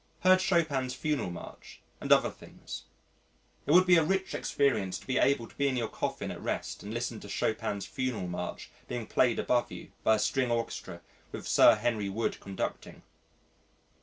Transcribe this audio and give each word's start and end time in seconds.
Heard 0.21 0.39
Chopin's 0.41 0.95
Funeral 0.95 1.29
March 1.29 1.79
and 1.99 2.11
other 2.11 2.31
things. 2.31 2.85
It 3.67 3.71
would 3.71 3.85
be 3.85 3.97
a 3.97 4.03
rich 4.03 4.33
experience 4.33 4.97
to 4.97 5.05
be 5.05 5.19
able 5.19 5.47
to 5.47 5.53
be 5.53 5.67
in 5.67 5.77
your 5.77 5.89
coffin 5.89 6.31
at 6.31 6.41
rest 6.41 6.81
and 6.81 6.91
listen 6.91 7.19
to 7.19 7.29
Chopin's 7.29 7.85
Funeral 7.85 8.27
March 8.27 8.71
being 8.87 9.05
played 9.05 9.37
above 9.37 9.71
you 9.71 9.91
by 10.03 10.15
a 10.15 10.17
string 10.17 10.49
orchestra 10.49 11.01
with 11.31 11.47
Sir 11.47 11.75
Henry 11.75 12.09
Wood 12.09 12.39
conducting. 12.39 13.03